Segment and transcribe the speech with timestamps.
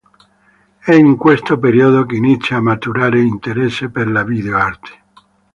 [0.79, 4.99] È in questo periodo che inizia a maturare interesse per la video arte.